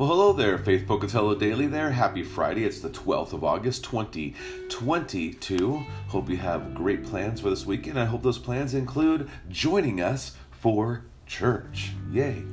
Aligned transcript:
Well, 0.00 0.08
hello 0.08 0.32
there, 0.32 0.56
Faith 0.56 0.86
Pocatello 0.86 1.34
Daily 1.34 1.66
there. 1.66 1.90
Happy 1.90 2.22
Friday. 2.22 2.64
It's 2.64 2.80
the 2.80 2.88
12th 2.88 3.34
of 3.34 3.44
August, 3.44 3.84
2022. 3.84 5.84
Hope 6.08 6.30
you 6.30 6.38
have 6.38 6.74
great 6.74 7.04
plans 7.04 7.42
for 7.42 7.50
this 7.50 7.66
weekend. 7.66 7.98
I 7.98 8.06
hope 8.06 8.22
those 8.22 8.38
plans 8.38 8.72
include 8.72 9.28
joining 9.50 10.00
us 10.00 10.38
for 10.52 11.04
church. 11.26 11.92
Yay. 12.10 12.44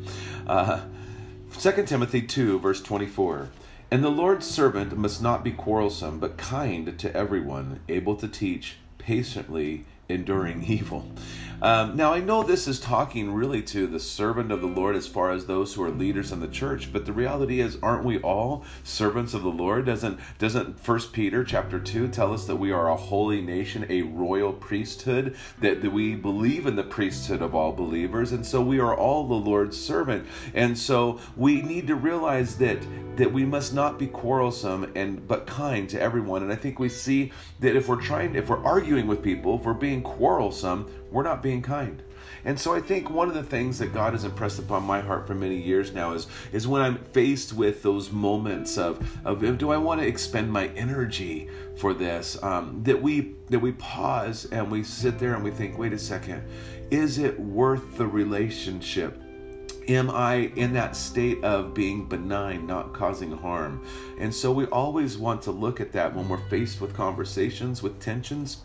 Uh, 0.46 0.82
2 1.58 1.86
Timothy 1.86 2.22
2, 2.22 2.60
verse 2.60 2.82
24. 2.82 3.48
And 3.92 4.04
the 4.04 4.10
Lord's 4.10 4.46
servant 4.46 4.98
must 4.98 5.22
not 5.22 5.42
be 5.42 5.52
quarrelsome, 5.52 6.20
but 6.20 6.38
kind 6.38 7.00
to 7.00 7.16
everyone, 7.16 7.80
able 7.88 8.18
to 8.18 8.28
teach, 8.28 8.76
patiently 8.98 9.86
enduring 10.10 10.64
evil. 10.66 11.10
Um, 11.60 11.98
now, 11.98 12.14
I 12.14 12.20
know 12.20 12.44
this 12.44 12.68
is 12.68 12.80
talking 12.80 13.34
really 13.34 13.64
to 13.64 13.88
the 13.88 14.00
servant 14.00 14.52
of 14.52 14.62
the 14.62 14.68
Lord 14.68 14.96
as 14.96 15.08
far 15.08 15.32
as 15.32 15.46
those 15.46 15.74
who 15.74 15.84
are 15.84 15.90
leaders 15.90 16.32
in 16.32 16.40
the 16.40 16.48
church, 16.48 16.94
but 16.94 17.08
the 17.08 17.14
reality 17.14 17.62
is, 17.62 17.80
aren't 17.82 18.06
we 18.06 18.20
all 18.20 18.64
servants 18.84 19.34
of 19.34 19.42
the 19.42 19.50
Lord? 19.50 19.86
Doesn't 19.86 20.20
doesn't 20.38 20.80
First 20.80 21.14
Peter 21.14 21.44
chapter 21.44 21.80
two 21.80 22.10
tell 22.10 22.32
us 22.32 22.46
that 22.46 22.58
we 22.58 22.72
are 22.72 22.90
a 22.90 22.96
holy 22.96 23.42
nation, 23.42 23.88
a 23.90 24.04
royal 24.04 24.54
priesthood, 24.54 25.36
that, 25.60 25.82
that 25.82 25.92
we 25.92 26.14
believe 26.14 26.68
in 26.68 26.76
the 26.76 26.84
priesthood 26.84 27.42
of 27.42 27.56
all 27.56 27.72
believers, 27.72 28.32
and 28.32 28.46
so 28.46 28.62
we 28.62 28.80
are 28.80 28.96
all 28.96 29.28
the 29.28 29.34
Lord's 29.34 29.80
servant, 29.80 30.28
and 30.54 30.78
so 30.78 31.20
we 31.36 31.64
need 31.64 31.88
to 31.88 31.96
realize 31.96 32.58
that 32.58 32.78
that 33.18 33.34
we 33.34 33.46
must 33.46 33.74
not 33.74 34.00
be 34.00 34.08
quarrelsome 34.08 34.92
and 34.96 35.28
but 35.28 35.46
kind 35.46 35.90
to 35.90 36.02
everyone. 36.02 36.44
And 36.44 36.52
I 36.52 36.56
think 36.56 36.80
we 36.80 36.90
see 36.90 37.32
that 37.60 37.76
if 37.76 37.88
we're 37.88 38.02
trying, 38.02 38.36
if 38.36 38.50
we're 38.50 38.64
arguing 38.64 39.08
with 39.08 39.22
people, 39.22 39.56
if 39.56 39.66
we're 39.66 39.74
being 39.74 40.02
quarrelsome, 40.02 40.90
we're 41.12 41.24
not 41.24 41.44
being 41.44 41.62
kind. 41.62 42.04
And 42.46 42.60
so 42.60 42.74
I 42.74 42.80
think 42.80 43.10
one 43.10 43.28
of 43.28 43.34
the 43.34 43.44
things 43.44 43.80
that 43.80 43.94
God 43.94 44.14
has 44.14 44.24
impressed 44.24 44.60
upon 44.60 44.84
my 44.84 45.02
heart 45.02 45.28
for 45.28 45.36
many 45.36 45.58
years 45.58 45.92
now 45.92 46.14
is 46.14 46.28
is 46.54 46.68
when 46.68 46.82
I'm 46.82 46.98
faced 47.06 47.54
with 47.54 47.84
those 47.84 48.12
moments 48.12 48.78
of 48.78 49.06
of 49.26 49.58
do 49.58 49.72
I 49.72 49.78
want 49.78 50.02
to 50.02 50.08
expend 50.08 50.52
my 50.52 50.68
energy 50.70 51.50
for 51.78 51.94
this? 51.94 52.42
Um, 52.44 52.84
that 52.84 53.02
we 53.02 53.36
that 53.50 53.60
we 53.60 53.74
pause 53.74 54.46
and 54.52 54.70
we 54.72 54.84
sit 54.84 55.20
there 55.20 55.34
and 55.34 55.44
we 55.44 55.52
think, 55.52 55.78
wait 55.78 55.94
a 55.94 56.00
second, 56.00 56.44
is 56.92 57.18
it 57.18 57.40
worth 57.40 57.98
the 57.98 58.08
relationship? 58.08 59.22
Am 59.88 60.10
I 60.10 60.52
in 60.56 60.74
that 60.74 60.96
state 60.98 61.42
of 61.44 61.74
being 61.74 62.06
benign, 62.06 62.68
not 62.68 62.94
causing 62.94 63.32
harm? 63.32 63.86
And 64.20 64.34
so 64.36 64.52
we 64.52 64.66
always 64.66 65.18
want 65.18 65.42
to 65.44 65.52
look 65.52 65.80
at 65.80 65.94
that 65.94 66.14
when 66.14 66.28
we're 66.28 66.50
faced 66.50 66.82
with 66.82 66.94
conversations, 66.94 67.82
with 67.82 68.00
tensions 68.02 68.58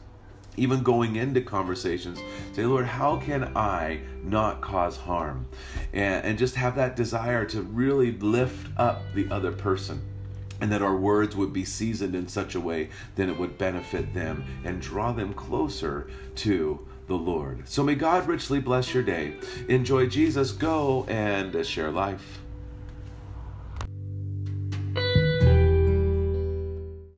even 0.56 0.82
going 0.82 1.16
into 1.16 1.40
conversations, 1.40 2.20
say, 2.52 2.66
Lord, 2.66 2.84
how 2.84 3.16
can 3.16 3.56
I 3.56 4.00
not 4.22 4.60
cause 4.60 4.96
harm? 4.96 5.46
And, 5.92 6.24
and 6.24 6.38
just 6.38 6.56
have 6.56 6.76
that 6.76 6.94
desire 6.96 7.46
to 7.46 7.62
really 7.62 8.12
lift 8.18 8.68
up 8.76 9.02
the 9.14 9.30
other 9.30 9.52
person. 9.52 10.02
And 10.62 10.70
that 10.70 10.80
our 10.80 10.96
words 10.96 11.34
would 11.34 11.52
be 11.52 11.64
seasoned 11.64 12.14
in 12.14 12.28
such 12.28 12.54
a 12.54 12.60
way 12.60 12.88
that 13.16 13.28
it 13.28 13.36
would 13.36 13.58
benefit 13.58 14.14
them 14.14 14.44
and 14.64 14.80
draw 14.80 15.10
them 15.10 15.34
closer 15.34 16.08
to 16.36 16.86
the 17.08 17.16
Lord. 17.16 17.68
So 17.68 17.82
may 17.82 17.96
God 17.96 18.28
richly 18.28 18.60
bless 18.60 18.94
your 18.94 19.02
day. 19.02 19.34
Enjoy 19.68 20.06
Jesus. 20.06 20.52
Go 20.52 21.04
and 21.08 21.66
share 21.66 21.90
life. 21.90 22.41